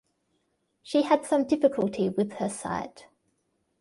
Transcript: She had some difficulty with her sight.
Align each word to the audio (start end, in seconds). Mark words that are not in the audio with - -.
She 0.81 1.03
had 1.03 1.25
some 1.25 1.43
difficulty 1.45 2.09
with 2.09 2.33
her 2.39 2.49
sight. 2.49 3.05